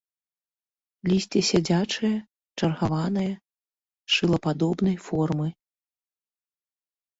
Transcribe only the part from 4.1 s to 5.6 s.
шылападобнай формы.